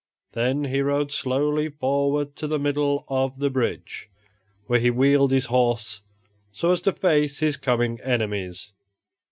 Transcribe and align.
Then 0.31 0.63
he 0.63 0.81
rode 0.81 1.11
slowly 1.11 1.69
forward 1.69 2.35
to 2.37 2.47
the 2.47 2.57
middle 2.57 3.05
of 3.07 3.37
the 3.37 3.51
bridge, 3.51 4.09
where 4.65 4.79
he 4.79 4.89
wheeled 4.89 5.31
his 5.31 5.45
horse 5.45 6.01
so 6.51 6.71
as 6.71 6.81
to 6.81 6.91
face 6.91 7.37
his 7.37 7.55
coming 7.55 7.99
enemies. 8.01 8.73